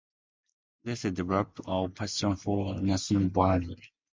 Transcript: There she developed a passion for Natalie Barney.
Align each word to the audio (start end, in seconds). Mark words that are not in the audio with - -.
There 0.83 0.95
she 0.95 1.11
developed 1.11 1.61
a 1.67 1.87
passion 1.87 2.35
for 2.35 2.73
Natalie 2.81 3.27
Barney. 3.29 3.77